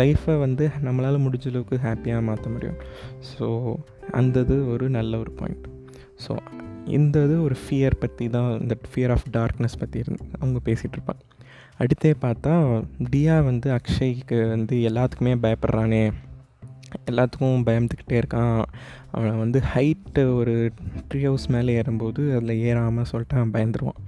லைஃப்பை 0.00 0.38
வந்து 0.38 0.70
நம்மளால் 0.86 1.24
முடிஞ்ச 1.26 1.46
அளவுக்கு 1.50 1.76
ஹாப்பியாக 1.86 2.22
மாற்ற 2.22 2.50
முடியும். 2.50 2.78
ஸோ 3.32 3.76
அந்த 4.10 4.40
இது 4.40 4.68
ஒரு 4.72 4.88
நல்ல 4.90 5.18
ஒரு 5.18 5.30
பாயிண்ட் 5.30 5.66
ஸோ 6.26 6.32
இந்த 6.86 7.24
இது 7.24 7.42
ஒரு 7.42 7.56
ஃபியர் 7.64 7.96
பற்றி 7.98 8.28
தான் 8.28 8.60
இந்த 8.60 8.76
ஃபியர் 8.92 9.10
ஆஃப் 9.10 9.26
டார்க்னஸ் 9.38 9.78
பற்றி 9.78 9.98
இருந்து 9.98 10.24
அவங்க 10.40 10.58
பேசிகிட்டு 10.68 10.96
இருப்பாங்க. 10.98 11.22
அடுத்தே 11.80 12.12
பார்த்தா 12.20 12.84
டியா 13.10 13.44
வந்து 13.44 13.68
அக்ஷய்க்கு 13.70 14.48
வந்து 14.48 14.76
எல்லாத்துக்குமே 14.76 15.34
பயப்படுறானே. 15.42 16.12
எல்லாத்துக்கும் 17.10 17.62
பயந்துக்கிட்டே 17.66 18.22
இருக்கான். 18.22 18.62
அவன் 19.10 19.38
வந்து 19.38 19.62
ஹைட்டு 19.74 20.34
ஒரு 20.34 20.72
ட்ரீ 21.14 21.22
ஹவுஸ் 21.22 21.46
மேலே 21.46 21.74
ஏறும்போது 21.74 22.36
அதில் 22.36 22.62
ஏறாமல் 22.62 23.10
சொல்லிட்டு 23.10 23.36
அவன் 23.36 23.54
பயந்துருவான். 23.54 24.00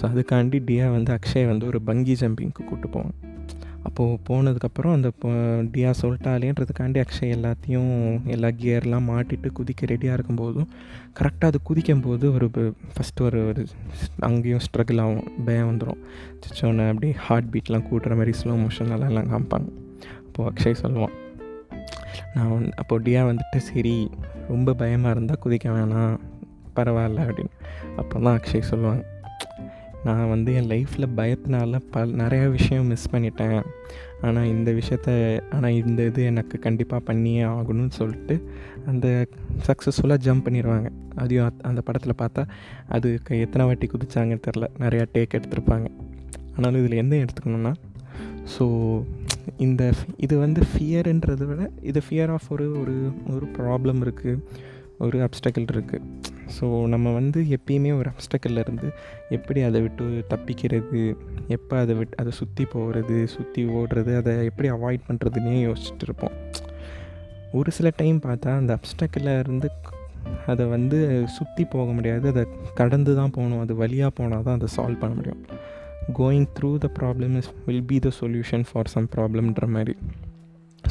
ஸோ 0.00 0.04
அதுக்காண்டி 0.04 0.60
டியா 0.68 0.90
வந்து 0.90 1.18
அக்ஷய் 1.18 1.46
வந்து 1.46 1.66
ஒரு 1.66 1.80
பங்கி 1.82 2.12
ஜம்பிங்க்கு 2.12 2.64
கூப்பிட்டு 2.64 2.88
போவான். 2.88 3.35
அப்போது 3.86 4.18
போனதுக்கப்புறம் 4.28 4.94
அந்த 4.96 5.08
டியா 5.72 5.90
சொல்லிட்டாலேன்றதுக்காண்டி 6.00 6.98
அக்ஷய் 7.02 7.34
எல்லாத்தையும் 7.36 7.92
எல்லா 8.26 8.48
கியர்லாம் 8.48 9.08
மாட்டிட்டு 9.10 9.48
குதிக்க 9.58 9.90
ரெடியாக 9.92 10.16
இருக்கும்போதும் 10.18 10.68
கரெக்டாக 11.18 11.50
அது 11.50 11.58
குதிக்கும் 11.62 12.00
போது 12.00 12.32
ஒரு 12.32 12.46
ஃபஸ்ட்டு 12.94 13.20
ஒரு 13.20 13.40
ஒரு 13.46 13.66
அங்கேயும் 14.20 14.64
ஸ்ட்ரகிள் 14.66 15.00
ஆகும் 15.00 15.28
பயம் 15.44 15.68
வந்துடும் 15.70 16.00
சிச்சோன்னு 16.44 16.88
அப்படி 16.88 17.10
ஹார்ட் 17.12 17.50
பீட்லாம் 17.52 17.86
கூட்டுற 17.90 18.16
மாதிரி 18.16 18.34
ஸ்லோ 18.42 18.56
மோஷன்லாம் 18.62 19.08
எல்லாம் 19.08 19.30
காமிப்பாங்க. 19.32 19.68
அப்போது 20.26 20.48
அக்ஷய் 20.50 20.80
சொல்லுவான் 20.82 21.14
நான் 22.34 22.50
வந்து 22.52 22.72
அப்போது 22.76 23.04
டியா 23.10 23.22
வந்துட்டு 23.30 23.60
சரி 23.70 23.96
ரொம்ப 24.48 24.74
பயமாக 24.74 25.14
இருந்தால் 25.14 25.42
குதிக்க 25.44 25.68
வேணாம் 25.76 26.16
பரவாயில்ல 26.76 27.20
அப்படின்னு. 27.28 27.54
அப்போ 27.96 28.20
தான் 28.20 28.38
அக்ஷய் 28.38 28.68
சொல்லுவாங்க 28.70 29.02
நான் 30.04 30.28
வந்து 30.28 30.54
என் 30.54 30.68
லைஃப்பில் 30.68 31.06
பயத்தினால 31.16 31.80
பல் 31.90 32.14
நிறையா 32.14 32.50
விஷயம் 32.50 32.86
மிஸ் 32.86 33.10
பண்ணிட்டேன். 33.12 33.62
ஆனால் 34.20 34.44
இந்த 34.44 34.72
விஷயத்த 34.72 35.40
ஆனால் 35.50 35.70
இந்த 35.70 36.04
இது 36.04 36.24
எனக்கு 36.24 36.58
கண்டிப்பாக 36.58 37.02
பண்ணியே 37.04 37.42
ஆகணும்னு 37.42 37.90
சொல்லிட்டு 37.90 38.48
அந்த 38.86 39.26
சக்ஸஸ்ஃபுல்லாக 39.66 40.24
ஜம்ப் 40.24 40.44
பண்ணிடுவாங்க 40.46 40.90
அதையும் 41.14 41.52
அந்த 41.62 41.80
படத்தில் 41.80 42.20
பார்த்தா 42.22 42.44
அதுக்கு 42.88 43.40
எத்தனை 43.40 43.66
வாட்டி 43.66 43.86
குதிச்சாங்கன்னு 43.86 44.46
தெரில 44.46 44.68
நிறையா 44.78 45.06
டேக் 45.12 45.36
எடுத்திருப்பாங்க. 45.38 45.90
ஆனாலும் 46.56 46.86
இதில் 46.86 46.98
எந்த 46.98 47.16
எடுத்துக்கணுன்னா 47.16 47.74
ஸோ 48.58 48.64
இந்த 49.56 49.92
இது 50.16 50.38
வந்து 50.38 50.62
ஃபியருன்றதை 50.72 51.46
விட 51.46 51.70
இது 51.80 52.02
ஃபியர் 52.10 52.30
ஆஃப் 52.30 52.46
ஒரு 52.48 52.80
ஒரு 52.80 53.12
ஒரு 53.34 53.46
ப்ராப்ளம் 53.58 54.00
இருக்குது 54.06 54.40
ஒரு 54.98 55.28
அப்டக்கிள் 55.28 55.66
இருக்குது 55.74 56.25
ஸோ 56.54 56.86
நம்ம 56.86 57.12
வந்து 57.12 57.40
எப்பயுமே 57.56 57.90
ஒரு 57.98 58.10
அப்டக்கிளில் 58.10 58.62
இருந்து 58.64 58.88
எப்படி 59.28 59.60
அதை 59.60 59.80
விட்டு 59.80 60.04
தப்பிக்கிறது 60.32 61.00
எப்போ 61.48 61.74
அதை 61.78 61.94
விட்டு 61.94 62.16
அதை 62.16 62.32
சுற்றி 62.32 62.64
போகிறது 62.64 63.16
சுற்றி 63.26 63.64
ஓடுறது 63.78 64.16
அதை 64.16 64.32
எப்படி 64.44 64.70
அவாய்ட் 64.70 65.06
பண்ணுறதுனே 65.08 65.54
யோசிச்சுட்டு 65.68 66.06
இருப்போம். 66.08 66.36
ஒரு 67.52 67.70
சில 67.70 67.90
டைம் 67.96 68.18
பார்த்தா 68.20 68.56
அந்த 68.56 68.78
அப்டக்கிளில் 68.78 69.38
இருந்து 69.38 69.70
அதை 70.46 70.66
வந்து 70.66 70.98
சுற்றி 71.26 71.64
போக 71.64 71.88
முடியாது. 71.92 72.28
அதை 72.28 72.44
கடந்து 72.74 73.14
தான் 73.14 73.30
போகணும். 73.30 73.60
அது 73.60 73.74
வழியாக 73.76 74.10
போனால் 74.10 74.42
தான் 74.42 74.56
அதை 74.58 74.68
சால்வ் 74.76 75.02
பண்ண 75.02 75.14
முடியும். 75.14 75.42
Going 76.18 76.48
through 76.58 76.78
the 76.78 76.88
problem 76.98 77.36
is 77.36 77.50
will 77.66 77.84
be 77.84 77.98
the 77.98 78.10
solution 78.20 78.64
for 78.70 78.90
some 78.94 79.08
ப்ராப்ளம்ன்ற 79.16 79.66
மாதிரி. 79.66 79.94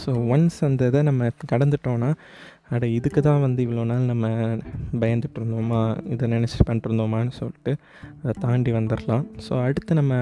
ஸோ 0.06 0.12
ஒன்ஸ் 0.34 0.58
அந்த 0.62 0.88
இதை 0.88 1.02
நம்ம 1.02 1.30
கடந்துட்டோன்னா 1.52 2.10
அட 2.74 2.86
இதுக்கு 2.98 3.20
தான் 3.22 3.42
வந்து 3.44 3.60
இவ்வளோ 3.66 3.84
நாள் 3.90 4.08
நம்ம 4.12 4.28
பயந்துட்டு 5.02 5.38
இருந்தோமா 5.40 5.82
இதை 6.14 6.30
நினச்சி 6.34 6.60
பண்ணிருந்தோமான்னு 6.70 7.34
சொல்லிட்டு 7.40 7.72
அதை 8.22 8.34
தாண்டி 8.46 8.72
வந்துடலாம். 8.78 9.26
ஸோ 9.46 9.52
அடுத்து 9.66 10.00
நம்ம 10.00 10.14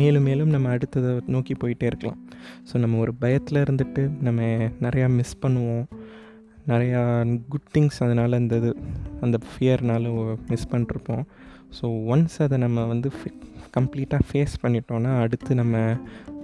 மேலும் 0.00 0.26
மேலும் 0.28 0.54
நம்ம 0.54 0.70
அடுத்ததை 0.76 1.10
நோக்கி 1.34 1.56
போயிட்டே 1.64 1.88
இருக்கலாம். 1.90 2.20
ஸோ 2.68 2.74
நம்ம 2.84 2.98
ஒரு 3.04 3.14
பயத்தில் 3.24 3.62
இருந்துட்டு 3.64 4.04
நம்ம 4.28 4.40
நிறையா 4.86 5.08
மிஸ் 5.18 5.36
பண்ணுவோம். 5.44 5.84
நிறையா 6.72 7.02
குட் 7.52 7.68
திங்ஸ் 7.74 8.00
அதனால் 8.06 8.38
அந்த 8.40 8.56
இது 8.62 8.70
அந்த 9.26 9.36
ஃபியர்னால் 9.50 10.08
மிஸ் 10.52 10.70
பண்ணிருப்போம் 10.72 11.22
ஸோ 11.76 11.86
ஒன்ஸ் 12.12 12.36
அதை 12.46 12.56
நம்ம 12.64 12.84
வந்து 12.92 13.08
கம்ப்ளீட்டாக 13.76 14.22
ஃபேஸ் 14.28 14.54
பண்ணிட்டோன்னா 14.62 15.10
அடுத்து 15.22 15.52
நம்ம 15.62 15.76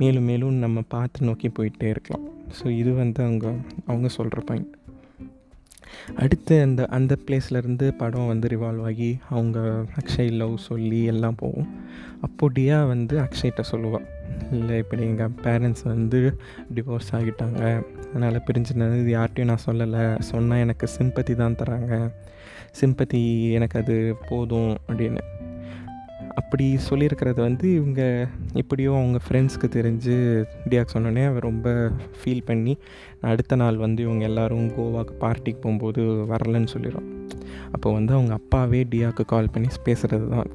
மேலும் 0.00 0.26
மேலும் 0.30 0.62
நம்ம 0.64 0.78
பார்த்து 0.94 1.26
நோக்கி 1.28 1.48
போயிட்டே 1.58 1.90
இருக்கலாம். 1.94 2.24
ஸோ 2.58 2.64
இது 2.80 2.90
வந்து 3.02 3.20
அவங்க 3.28 3.46
அவங்க 3.90 4.08
சொல்கிற 4.16 4.40
பாயிண்ட் 4.48 4.72
அடுத்து 6.16 6.62
அந்த 6.62 6.86
அந்த 6.86 7.16
பிளேஸ்லேருந்து 7.26 7.90
படம் 7.90 8.26
வந்து 8.26 8.48
ரிவால்வ் 8.48 8.82
ஆகி 8.82 9.18
அவங்க 9.30 9.84
அக்ஷய் 10.00 10.32
லவ் 10.32 10.56
சொல்லி 10.56 11.04
எல்லாம் 11.04 11.34
போகும். 11.34 11.68
அப்போ 12.20 12.50
டியா 12.50 12.86
வந்து 12.86 13.18
அக்ஷய்கிட்ட 13.18 13.62
சொல்லுவாள் 13.72 14.06
இல்லை 14.52 14.76
இப்படி 14.78 15.02
எங்கள் 15.02 15.34
பேரண்ட்ஸ் 15.42 15.84
வந்து 15.84 16.38
டிவோர்ஸ் 16.74 17.12
ஆகிட்டாங்க. 17.12 17.84
அதனால் 18.08 18.42
பிரிஞ்சிருந்தது 18.46 19.00
இது 19.00 19.18
யார்ட்டையும் 19.18 19.44
நான் 19.44 19.66
சொல்லலை. 19.66 20.20
சொன்னால் 20.20 20.58
எனக்கு 20.58 20.88
சிம்பத்தி 20.98 21.34
தான் 21.34 21.54
தராங்க. 21.54 22.12
சிம்பத்தி 22.80 23.52
எனக்கு 23.52 23.80
அது 23.80 24.16
போதும் 24.28 24.76
அப்படின்னு. 24.88 25.18
அப்படி 26.34 26.76
சொல்லியிருக்கிறது 26.90 27.40
வந்து 27.40 27.66
இவங்க 27.74 28.02
எப்படியோ 28.52 28.90
அவங்க 28.92 29.18
ஃப்ரெண்ட்ஸ்க்கு 29.28 29.68
தெரிஞ்சு 29.68 30.14
டியாக் 30.68 30.94
சொன்னோடனே 30.94 31.24
அவர் 31.26 31.42
ரொம்ப 31.42 31.68
ஃபீல் 32.18 32.44
பண்ணி 32.44 32.74
அடுத்த 33.20 33.56
நாள் 33.56 33.76
வந்து 33.76 34.02
இவங்க 34.02 34.24
எல்லோரும் 34.24 34.70
கோவாக்கு 34.70 35.14
பார்ட்டிக்கு 35.20 35.60
போகும்போது 35.60 36.02
வரலன்னு 36.02 36.66
சொல்லிடும் 36.66 37.08
அப்போ 37.72 37.92
வந்து 37.92 38.12
அவங்க 38.12 38.32
அப்பாவே 38.32 38.82
டியாக்கு 38.84 39.24
கால் 39.26 39.52
பண்ணி 39.52 39.68
பேசுகிறது 39.84 40.28
தான் 40.28 40.50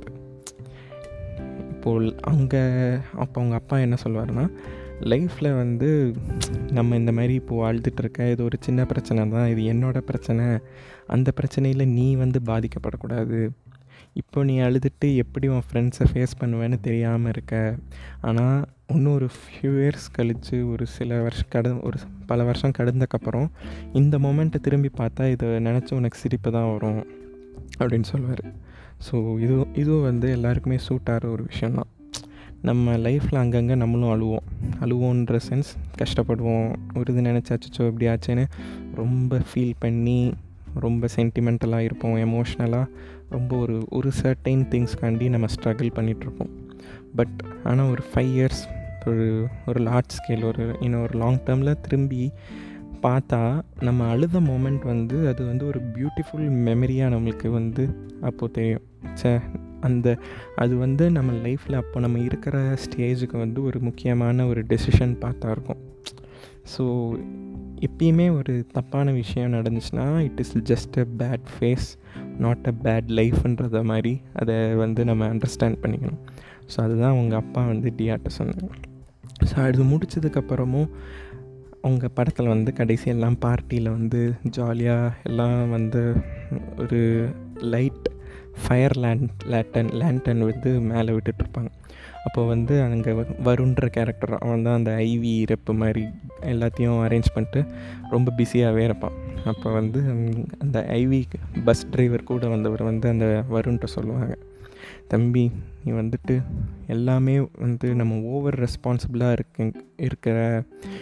இப்போது 1.72 2.16
அங்கே 2.22 2.64
அப்போ 3.16 3.42
அவங்க 3.42 3.56
அப்பா 3.56 3.78
என்ன 3.78 3.98
சொல்வார்னா 4.04 4.46
லைஃப்பில் 5.02 5.56
வந்து 5.56 6.14
நம்ம 6.72 6.96
இந்த 6.96 7.12
மாதிரி 7.12 7.34
இப்போது 7.34 7.62
வாழ்ந்துட்டுருக்க 7.62 8.32
இது 8.32 8.44
ஒரு 8.44 8.58
சின்ன 8.60 8.86
பிரச்சனை 8.86 9.30
தான் 9.30 9.48
இது 9.48 9.62
என்னோடய 9.74 10.02
பிரச்சனை 10.02 10.46
அந்த 11.08 11.30
பிரச்சனையில் 11.36 11.86
நீ 11.88 12.16
வந்து 12.16 12.40
பாதிக்கப்படக்கூடாது 12.46 13.40
இப்போ 14.14 14.44
நீ 14.44 14.60
அழுதுட்டு 14.60 15.16
எப்படி 15.16 15.48
உன் 15.48 15.62
ஃப்ரெண்ட்ஸை 15.72 16.06
ஃபேஸ் 16.14 16.40
பண்ணுவேன்னு 16.40 16.80
தெரியாமல் 16.80 17.30
இருக்க? 17.30 17.76
ஆனால் 18.22 18.68
இன்னும் 18.88 19.14
ஒரு 19.14 19.26
ஃபியூ 19.26 19.72
இயர்ஸ் 19.82 20.08
கழித்து 20.12 20.70
ஒரு 20.70 20.86
சில 20.86 21.22
வருஷம் 21.22 21.50
கட 21.50 21.74
ஒரு 21.74 22.00
பல 22.26 22.44
வருஷம் 22.44 22.72
கடந்தக்கப்புறம் 22.78 23.48
இந்த 23.94 24.18
மொமெண்ட்டை 24.18 24.60
திரும்பி 24.62 24.90
பார்த்தா 24.98 25.30
இதை 25.30 25.50
நினச்சி 25.50 25.94
உனக்கு 25.94 26.18
சிரிப்பு 26.18 26.52
தான் 26.52 26.72
வரும் 26.72 27.06
அப்படின்னு 27.78 28.04
சொல்லுவார் 28.04 28.54
ஸோ 29.12 29.40
இது 29.40 29.68
இதுவும் 29.74 30.02
வந்து 30.02 30.32
எல்லாருக்குமே 30.32 30.78
சூட் 30.78 31.10
ஆகிற 31.10 31.30
ஒரு 31.30 31.44
விஷயந்தான் 31.44 31.88
நம்ம 32.62 32.92
லைஃப்பில் 32.92 33.36
அங்கங்கே 33.36 33.76
நம்மளும் 33.76 34.12
அழுவோம். 34.12 34.46
அழுவோன்ற 34.80 35.40
சென்ஸ் 35.50 35.70
கஷ்டப்படுவோம். 35.98 36.76
ஒரு 36.96 37.14
இது 37.14 37.22
நினச்சாச்சோ 37.22 37.88
இப்படி 37.88 38.08
ஆச்சுன்னு 38.08 38.46
ரொம்ப 38.96 39.42
ஃபீல் 39.54 39.74
பண்ணி 39.80 40.34
ரொம்ப 40.74 41.08
சென்டிமெண்டலாக 41.16 41.80
இருப்போம் 41.80 42.16
எமோஷ்னலாக 42.16 42.92
ரொம்ப 43.30 43.58
ஒரு 43.58 43.86
ஒரு 43.90 44.12
சர்டைன் 44.24 44.64
திங்ஸ்க்காண்டி 44.72 45.30
நம்ம 45.30 45.48
ஸ்ட்ரகிள் 45.56 45.92
பண்ணிகிட்ருப்போம் 45.96 46.52
பட் 47.16 47.38
ஆனால் 47.64 47.90
ஒரு 47.90 48.04
ஃபைவ் 48.14 48.32
இயர்ஸ் 48.38 48.64
ஒரு 49.06 49.48
ஒரு 49.68 49.80
லார்ஜ் 49.84 50.16
ஸ்கேல் 50.18 50.44
ஒரு 50.44 50.76
இன்னும் 50.80 51.02
ஒரு 51.02 51.18
லாங் 51.20 51.40
டேர்மில் 51.46 51.82
திரும்பி 51.82 52.32
பார்த்தா 53.04 53.62
நம்ம 53.80 54.08
அழுத 54.10 54.40
மோமெண்ட் 54.40 54.86
வந்து 54.86 55.28
அது 55.28 55.46
வந்து 55.46 55.66
ஒரு 55.68 55.80
பியூட்டிஃபுல் 55.80 56.48
மெமரியாக 56.66 57.14
நம்மளுக்கு 57.16 57.48
வந்து 57.50 57.84
அப்போது 58.22 58.52
தெரியும். 58.52 58.82
சே 59.14 59.40
அந்த 59.82 60.18
அது 60.56 60.78
வந்து 60.78 61.12
நம்ம 61.12 61.32
லைஃப்பில் 61.48 61.76
அப்போ 61.76 62.00
நம்ம 62.00 62.20
இருக்கிற 62.20 62.78
ஸ்டேஜுக்கு 62.86 63.38
வந்து 63.38 63.64
ஒரு 63.64 63.80
முக்கியமான 63.80 64.48
ஒரு 64.48 64.64
டெசிஷன் 64.64 65.14
பார்த்தா 65.22 65.52
இருக்கும். 65.52 65.78
ஸோ 66.78 66.84
எப்பயுமே 67.82 68.38
ஒரு 68.38 68.66
தப்பான 68.72 69.12
விஷயம் 69.12 69.54
நடந்துச்சுன்னா 69.54 70.20
it 70.20 70.40
is 70.40 70.58
just 70.58 70.98
a 70.98 71.06
bad 71.18 71.46
phase 71.54 71.88
not 72.40 72.68
a 72.68 72.74
bad 72.84 73.10
லைஃப்ன்றத 73.20 73.84
மாதிரி 73.84 74.14
அதை 74.34 74.56
வந்து 74.76 75.06
நம்ம 75.06 75.28
அண்டர்ஸ்டாண்ட் 75.34 75.82
பண்ணிக்கணும். 75.84 76.22
ஸோ 76.72 76.78
அதுதான் 76.86 77.14
அவங்க 77.16 77.36
அப்பா 77.36 77.62
வந்து 77.66 77.94
டிஆர்ட்ட 77.98 78.32
சொன்னாங்க. 78.38 78.70
ஸோ 79.50 79.56
அது 79.68 79.84
முடித்ததுக்கப்புறமும் 79.84 80.90
அவங்க 81.82 82.06
படத்தில் 82.08 82.48
வந்து 82.48 82.74
கடைசி 82.74 83.08
எல்லாம் 83.10 83.38
பார்ட்டியில் 83.46 83.90
வந்து 83.92 84.22
ஜாலியாக 84.58 85.14
எல்லாம் 85.24 85.70
வந்து 85.70 86.02
ஒரு 86.78 87.00
light 87.74 88.08
fire 88.64 88.96
land 88.98 89.30
lantern 89.46 89.92
lantern 90.02 90.42
வந்து 90.50 90.72
மேலே 90.92 91.12
விட்டுட்ருப்பாங்க 91.12 91.70
அப்போ 92.30 92.42
வந்து 92.52 92.74
அங்கே 92.86 93.12
வருண்ற 93.46 93.86
கேரக்டர் 93.94 94.34
அவன் 94.42 94.66
தான் 94.66 94.78
அந்த 94.80 94.92
ஐவி 95.06 95.32
ரெப்பு 95.52 95.72
மாதிரி 95.80 96.04
எல்லாத்தையும் 96.52 97.00
அரேஞ்ச் 97.06 97.30
பண்ணிட்டு 97.36 97.62
ரொம்ப 98.12 98.34
பிஸியாகவே 98.40 98.84
இருப்பான். 98.88 99.16
அப்போ 99.52 99.68
வந்து 99.78 100.00
அந்த 100.64 100.78
ஐவி 100.98 101.20
பஸ் 101.68 101.82
டிரைவர் 101.94 102.28
கூட 102.30 102.48
வந்தவர் 102.54 102.84
வந்து 102.90 103.08
அந்த 103.14 103.28
வருண்ட்ட 103.56 103.90
சொல்லுவாங்க. 103.96 104.36
தம்பி 105.14 105.44
நீ 105.84 105.90
வந்துட்டு 106.02 106.36
எல்லாமே 106.96 107.36
வந்து 107.64 107.88
நம்ம 108.00 108.20
ஓவர் 108.34 108.60
ரெஸ்பான்சிபிளாக 108.66 109.38
இருக்கு 109.38 109.66
இருக்கிற 110.08 110.38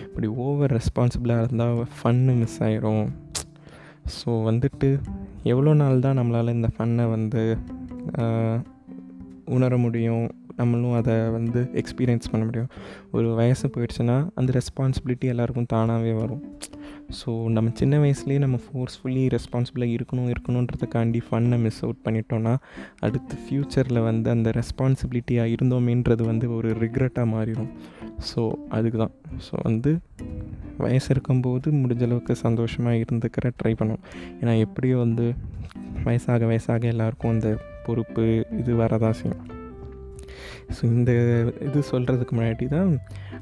இப்படி 0.07 0.29
ஓவர் 0.48 0.75
ரெஸ்பான்சிபிளாக 0.79 1.43
இருந்தால் 1.43 1.84
ஃபன்னு 1.98 2.36
மிஸ் 2.41 2.60
ஆயிரும். 2.67 3.05
ஸோ 4.17 4.31
வந்துட்டு 4.50 4.91
எவ்வளோ 5.53 5.74
நாள் 5.84 6.03
தான் 6.07 6.19
நம்மளால் 6.22 6.55
இந்த 6.57 6.69
ஃபன்னை 6.75 7.07
வந்து 7.15 7.43
உணர 9.55 9.74
முடியும்? 9.88 10.27
நம்மளும் 10.60 10.96
அதை 11.00 11.16
வந்து 11.38 11.62
எக்ஸ்பீரியன்ஸ் 11.82 12.32
பண்ண 12.32 12.44
முடியும். 12.50 12.70
ஒரு 13.16 13.28
வயசு 13.40 13.68
போயிடுச்சுன்னா 13.76 14.18
அந்த 14.40 14.52
ரெஸ்பான்சிபிலிட்டி 14.60 15.28
எல்லாருக்கும் 15.34 15.70
தானாகவே 15.74 16.14
வரும். 16.22 16.44
ஸோ 17.20 17.30
நம்ம 17.56 17.72
சின்ன 17.80 17.96
வயசுலேயே 18.04 18.40
நம்ம 18.44 18.58
ஃபோர்ஸ்ஃபுல்லி 18.64 19.24
ரெஸ்பான்சிபிளாக 19.36 19.96
இருக்கணும் 19.98 20.30
இருக்கணுன்றதுக்காண்டி 20.34 21.20
ஃபன்னை 21.28 21.58
மிஸ் 21.66 21.82
அவுட் 21.86 22.02
பண்ணிட்டோன்னா 22.06 22.54
அடுத்து 23.06 23.36
ஃப்யூச்சரில் 23.44 24.00
வந்து 24.10 24.30
அந்த 24.36 24.52
ரெஸ்பான்சிபிலிட்டியாக 24.60 25.54
இருந்தோமேன்றது 25.56 26.24
வந்து 26.32 26.48
ஒரு 26.58 26.72
ரிக்ரெட்டாக 26.84 27.28
மாறிடும் 27.36 27.72
ஸோ 28.32 28.42
அதுக்கு 28.78 28.98
தான் 28.98 29.16
ஸோ 29.48 29.56
வந்து 29.64 29.92
வயசு 30.84 31.10
இருக்கும்போது 31.14 31.68
முடிஞ்ச 31.82 32.04
அளவுக்கு 32.08 32.34
சந்தோஷமாக 32.46 33.02
இருந்துக்கிற 33.04 33.52
ட்ரை 33.62 33.74
பண்ணும். 33.80 34.02
ஏன்னா 34.42 34.54
எப்படியோ 34.66 34.98
வந்து 34.98 35.28
வயசாக 36.08 36.46
வயசாக 36.52 36.94
எல்லாருக்கும் 36.94 37.34
அந்த 37.36 37.50
பொறுப்பு 37.86 38.24
இது 38.62 38.72
வரதான் 38.76 39.18
செய்யும். 39.22 39.42
ஸோ 40.75 40.81
இந்த 40.95 41.12
இது 41.67 41.79
சொல்கிறதுக்கு 41.91 42.33
முன்னாடி 42.38 42.65
தான் 42.75 42.89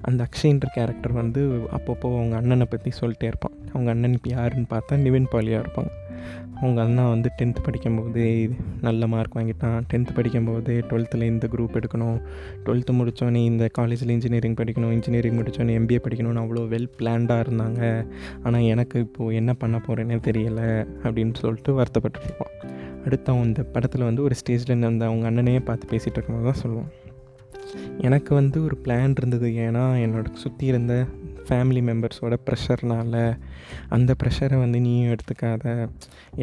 அந்த 0.07 0.19
அக்ஷய்ன்ற 0.27 0.67
கேரக்டர் 0.77 1.13
வந்து 1.21 1.41
அப்பப்போ 1.77 2.07
அவங்க 2.19 2.35
அண்ணனை 2.41 2.65
பற்றி 2.73 2.89
சொல்லிட்டே 3.01 3.27
இருப்பான். 3.31 3.55
அவங்க 3.73 3.89
அண்ணன் 3.93 4.15
இப்போ 4.17 4.29
யாருன்னு 4.37 4.67
பார்த்தா 4.73 4.99
நிவின் 5.05 5.31
பாலியாக 5.33 5.63
இருப்பாங்க. 5.65 5.91
அவங்க 6.59 6.79
அண்ணா 6.83 7.03
வந்து 7.13 7.29
டென்த்து 7.39 7.61
படிக்கும்போதே 7.65 8.27
நல்ல 8.87 9.07
மார்க் 9.13 9.35
வாங்கிட்டான். 9.37 9.79
டென்த்து 9.91 10.11
படிக்கும்போதே 10.17 10.75
டுவெல்த்தில் 10.89 11.25
இந்த 11.31 11.45
குரூப் 11.53 11.75
எடுக்கணும். 11.79 12.19
டுவெல்த்து 12.65 12.93
முடித்தோடனே 12.99 13.41
இந்த 13.51 13.65
காலேஜில் 13.77 14.13
இன்ஜினியரிங் 14.15 14.57
படிக்கணும். 14.61 14.93
இன்ஜினியரிங் 14.97 15.37
முடித்தோடனே 15.39 15.75
எம்பிஏ 15.79 15.99
படிக்கணும்னு 16.05 16.43
அவ்வளோ 16.43 16.63
வெல் 16.73 16.89
பிளான்டாக 16.99 17.45
இருந்தாங்க. 17.45 17.81
ஆனால் 18.45 18.67
எனக்கு 18.73 18.99
இப்போது 19.07 19.37
என்ன 19.41 19.53
பண்ண 19.63 19.79
போகிறேன்னே 19.87 20.19
தெரியலை 20.29 20.69
அப்படின்னு 21.05 21.35
சொல்லிட்டு 21.43 21.73
வருத்தப்பட்டுருப்பான் 21.81 22.53
அடுத்து 23.07 23.29
அவன் 23.31 23.49
இந்த 23.49 23.63
படத்தில் 23.73 24.07
வந்து 24.09 24.23
ஒரு 24.27 24.35
ஸ்டேஜில் 24.41 24.85
அந்த 24.91 25.03
அவங்க 25.09 25.25
அண்ணனையே 25.31 25.63
பார்த்து 25.69 25.91
பேசிகிட்டு 25.91 26.17
இருக்கும்போது 26.17 26.47
தான் 26.51 26.61
சொல்லுவான். 26.63 26.91
எனக்கு 28.07 28.31
வந்து 28.39 28.57
ஒரு 28.67 28.75
பிளான் 28.85 29.15
இருந்தது. 29.19 29.47
ஏன்னா 29.67 29.85
என்னோட 30.05 30.27
சுற்றி 30.43 30.65
இருந்த 30.71 30.93
ஃபேமிலி 31.47 31.81
மெம்பர்ஸோட 31.87 32.35
ப்ரெஷர்னால் 32.45 33.17
அந்த 33.95 34.11
ப்ரெஷரை 34.21 34.57
வந்து 34.63 34.77
நீயும் 34.85 35.11
எடுத்துக்காத. 35.13 35.63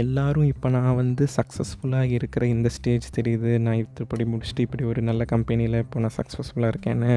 எல்லோரும் 0.02 0.49
இப்போ 0.50 0.69
நான் 0.76 0.99
வந்து 1.00 1.25
சக்ஸஸ்ஃபுல்லாக 1.37 2.14
இருக்கிற 2.19 2.42
இந்த 2.54 2.69
ஸ்டேஜ் 2.76 3.07
தெரியுது. 3.19 3.52
நான் 3.64 3.81
இப்படி 4.04 4.26
முடிச்சுட்டு 4.33 4.64
இப்படி 4.66 4.85
ஒரு 4.90 5.02
நல்ல 5.09 5.25
கம்பெனியில் 5.33 5.78
இப்போ 5.85 6.00
நான் 6.04 6.16
சக்ஸஸ்ஃபுல்லாக 6.19 6.73
இருக்கேன்னு. 6.75 7.12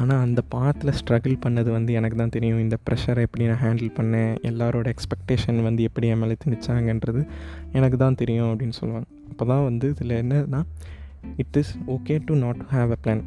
ஆனால் 0.00 0.22
அந்த 0.26 0.42
பாத்தில் 0.56 0.96
ஸ்ட்ரகிள் 1.00 1.36
பண்ணது 1.46 1.70
வந்து 1.78 1.92
எனக்கு 2.00 2.18
தான் 2.22 2.34
தெரியும். 2.36 2.62
இந்த 2.66 2.78
ப்ரெஷரை 2.88 3.24
எப்படி 3.28 3.46
நான் 3.52 3.62
ஹேண்டில் 3.66 3.92
பண்ணேன்? 4.00 4.32
எல்லாரோட 4.50 4.88
எக்ஸ்பெக்டேஷன் 4.94 5.60
வந்து 5.68 5.84
எப்படி 5.90 6.08
என் 6.14 6.22
மேலே 6.24 6.36
திணிச்சாங்கன்றது 6.46 7.22
எனக்கு 7.78 7.98
தான் 8.04 8.20
தெரியும் 8.22 8.50
அப்படின்னு 8.52 8.78
சொல்லுவாங்க. 8.80 9.08
அப்போ 9.32 9.44
தான் 9.52 9.64
வந்து 9.70 9.88
இதில் 9.94 10.18
என்னன்னா 10.22 10.62
it 11.42 11.56
is 11.60 11.72
okay 11.86 12.14
to 12.28 12.34
not 12.34 12.62
have 12.74 12.92
a 12.96 12.98
plan 13.04 13.24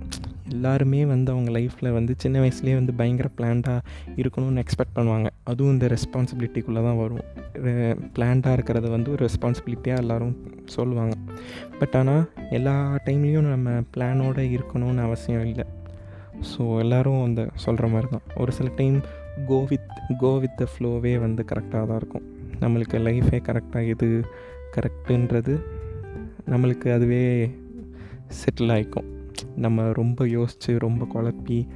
எல்லாருமே 0.53 1.05
வந்து 1.05 1.31
அவங்க 1.31 1.49
லைஃப்பில் 1.51 1.89
வந்து 1.91 2.13
சின்ன 2.17 2.39
வயசுலேயே 2.41 2.73
வந்து 2.73 2.93
பயங்கர 2.93 3.27
பிளான்டாக 3.37 3.79
இருக்கணும்னு 4.21 4.61
எக்ஸ்பெக்ட் 4.63 4.95
பண்ணுவாங்க. 4.97 5.27
அதுவும் 5.43 5.73
இந்த 5.73 5.87
ரெஸ்பான்சிபிலிட்டிக்குள்ளே 5.95 6.81
தான் 6.87 6.99
வரும். 7.03 7.23
பிளான்டாக 8.15 8.55
இருக்கிறத 8.57 8.89
வந்து 8.89 9.11
ஒரு 9.11 9.21
ரெஸ்பான்சிபிலிட்டியாக 9.27 10.03
எல்லோரும் 10.03 10.35
சொல்லுவாங்க. 10.75 11.15
பட் 11.79 11.95
ஆனால் 11.95 12.23
எல்லா 12.49 12.75
டைம்லேயும் 13.07 13.49
நம்ம 13.55 13.71
பிளானோடு 13.95 14.45
இருக்கணும்னு 14.55 15.03
அவசியம் 15.07 15.45
இல்லை. 15.45 15.65
ஸோ 16.51 16.63
எல்லோரும் 16.83 17.23
அந்த 17.23 17.41
சொல்கிற 17.65 17.87
மாதிரி 17.87 18.09
தான். 18.09 18.25
ஒரு 18.35 18.51
சில 18.51 18.69
time 18.79 18.97
go 19.47 19.59
with 19.69 19.91
go 20.23 20.33
with 20.43 20.57
the 20.61 20.67
ஃப்ளோவே 20.73 21.19
வந்து 21.25 21.43
கரெக்டாக 21.51 21.83
தான் 21.89 21.99
இருக்கும். 22.03 22.25
நம்மளுக்கு 22.63 22.97
லைஃபே 23.07 23.39
கரெக்டாக 23.49 23.91
எது 23.93 24.09
கரெக்டுன்றது 24.77 25.53
நம்மளுக்கு 26.53 26.87
அதுவே 26.93 27.23
செட்டில் 28.27 28.71
ஆகிக்கும் 28.71 29.09
நம்ம 29.55 29.91
ரொம்ப 29.91 30.27
யோசித்து 30.27 30.79
ரொம்ப 30.79 31.07
குழப்பி 31.13 31.67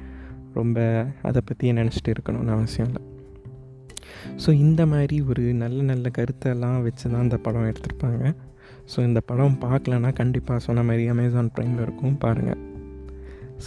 ரொம்ப 0.54 1.06
அதை 1.22 1.42
பற்றியே 1.44 1.72
நினச்சிட்டு 1.72 2.10
இருக்கணும்னு 2.10 2.48
அவசியம் 2.48 2.88
இல்லை. 2.88 3.02
ஸோ 4.46 4.52
இந்த 4.52 4.86
மாதிரி 4.86 5.20
ஒரு 5.20 5.42
நல்ல 5.42 5.82
நல்ல 5.82 6.10
கருத்தெல்லாம் 6.18 6.82
வச்சு 6.82 7.10
தான் 7.10 7.22
இந்த 7.22 7.36
படம் 7.36 7.72
எடுத்திருப்பாங்க. 7.72 8.34
ஸோ 8.96 9.00
இந்த 9.00 9.20
படம் 9.20 9.58
பார்க்கலன்னா 9.60 10.12
கண்டிப்பாக 10.12 10.58
சொன்ன 10.58 10.82
மாதிரி 10.82 11.08
அமேசான் 11.08 11.50
ப்ரைமில் 11.58 11.82
இருக்கும் 11.82 12.18
பாருங்கள் 12.18 12.68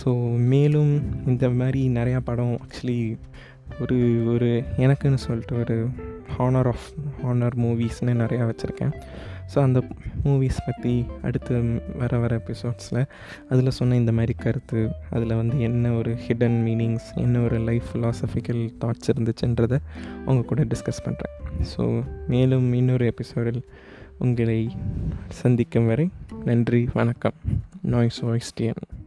ஸோ 0.04 0.38
மேலும் 0.38 1.02
இந்த 1.25 1.50
மாதிரி 1.50 1.90
நிறையா 1.90 2.20
படம் 2.24 2.60
ஆக்சுவலி 2.60 3.18
ஒரு 3.80 4.25
ஒரு 4.28 4.63
எனக்குன்னு 4.78 5.16
சொல்லிட்டு 5.16 5.60
ஒரு 5.60 5.90
ஹானர் 6.38 6.68
ஆஃப் 6.68 6.88
ஹானர் 7.24 7.56
மூவிஸ்னு 7.56 8.13
நிறையா 8.13 8.44
வச்சுருக்கேன். 8.50 8.94
ஸோ 9.56 9.60
அந்த 9.60 9.84
மூவிஸ் 10.25 10.60
பற்றி 10.66 11.06
அடுத்து 11.22 11.80
வர 11.98 12.18
வர 12.18 12.42
எபிசோட்ஸில் 12.46 13.06
அதில் 13.50 13.70
சொன்ன 13.70 13.96
இந்த 13.96 14.12
மாதிரி 14.12 14.34
கருத்து 14.34 14.90
அதில் 15.10 15.36
வந்து 15.36 15.62
என்ன 15.62 15.92
ஒரு 15.92 16.13
ஹிடன் 16.28 16.58
மீனிங்ஸ் 16.68 17.10
என்ன 17.16 17.40
ஒரு 17.40 17.60
லைஃப் 17.60 17.84
ஃபிலாசபிக்கல் 17.94 18.70
தாட்ஸ் 18.82 19.10
இருந்துச்சுன்றதை 19.16 19.80
உங்கள் 20.25 20.46
கூட 20.46 20.63
டிஸ்கஸ் 20.63 21.04
பண்ணுறேன் 21.04 21.36
ஸோ 21.78 22.04
மேலும் 22.28 22.74
இன்னொரு 22.74 23.06
எபிசோடில் 23.06 23.63
உங்களை 24.18 24.70
சந்திக்கும் 25.28 25.86
வரை 25.86 26.10
நன்றி 26.46 26.90
வணக்கம். 26.94 27.34
Noise 27.82 28.20
voice 28.20 28.54
TN 28.62 29.02